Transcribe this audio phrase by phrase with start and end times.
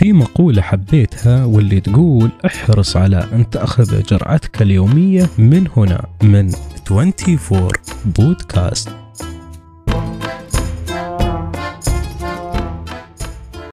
[0.00, 6.52] في مقولة حبيتها واللي تقول احرص على أن تأخذ جرعتك اليومية من هنا من
[6.90, 7.68] 24
[8.04, 8.88] بودكاست